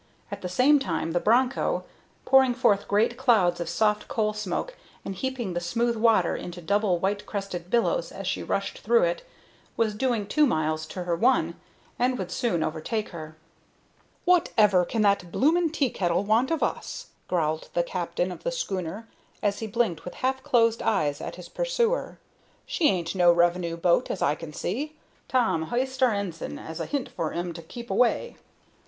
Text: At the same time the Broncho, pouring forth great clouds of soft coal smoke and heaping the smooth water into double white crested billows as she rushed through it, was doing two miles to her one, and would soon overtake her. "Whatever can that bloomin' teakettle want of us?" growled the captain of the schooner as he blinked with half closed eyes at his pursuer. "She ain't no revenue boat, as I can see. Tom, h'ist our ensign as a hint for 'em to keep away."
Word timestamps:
At 0.31 0.41
the 0.41 0.49
same 0.49 0.79
time 0.79 1.11
the 1.11 1.19
Broncho, 1.19 1.83
pouring 2.25 2.55
forth 2.55 2.87
great 2.87 3.17
clouds 3.17 3.59
of 3.59 3.69
soft 3.69 4.07
coal 4.07 4.33
smoke 4.33 4.75
and 5.05 5.13
heaping 5.13 5.53
the 5.53 5.59
smooth 5.59 5.95
water 5.95 6.35
into 6.35 6.59
double 6.59 6.97
white 6.97 7.27
crested 7.27 7.69
billows 7.69 8.11
as 8.11 8.25
she 8.25 8.41
rushed 8.41 8.79
through 8.79 9.03
it, 9.03 9.21
was 9.77 9.93
doing 9.93 10.25
two 10.25 10.47
miles 10.47 10.87
to 10.87 11.03
her 11.03 11.15
one, 11.15 11.53
and 11.99 12.17
would 12.17 12.31
soon 12.31 12.63
overtake 12.63 13.09
her. 13.09 13.35
"Whatever 14.25 14.85
can 14.85 15.03
that 15.03 15.31
bloomin' 15.31 15.69
teakettle 15.69 16.23
want 16.23 16.49
of 16.49 16.63
us?" 16.63 17.09
growled 17.27 17.69
the 17.75 17.83
captain 17.83 18.31
of 18.31 18.41
the 18.41 18.51
schooner 18.51 19.07
as 19.43 19.59
he 19.59 19.67
blinked 19.67 20.03
with 20.03 20.15
half 20.15 20.41
closed 20.41 20.81
eyes 20.81 21.21
at 21.21 21.35
his 21.35 21.47
pursuer. 21.47 22.17
"She 22.65 22.87
ain't 22.89 23.13
no 23.13 23.31
revenue 23.31 23.77
boat, 23.77 24.09
as 24.09 24.23
I 24.23 24.33
can 24.33 24.51
see. 24.51 24.95
Tom, 25.27 25.67
h'ist 25.69 26.01
our 26.01 26.11
ensign 26.11 26.57
as 26.57 26.79
a 26.79 26.87
hint 26.87 27.09
for 27.09 27.33
'em 27.33 27.53
to 27.53 27.61
keep 27.61 27.91
away." 27.91 28.37